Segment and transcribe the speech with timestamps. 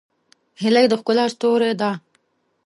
[0.61, 1.91] هیلۍ د ښکلا ستوری ده